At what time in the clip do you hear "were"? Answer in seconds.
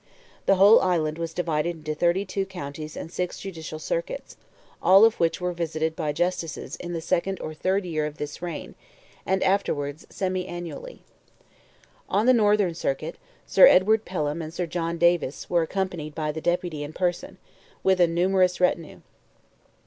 5.39-5.53, 15.51-15.61